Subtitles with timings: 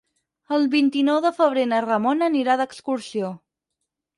[0.55, 3.31] El vint-i-nou de febrer na Ramona anirà d'excursió.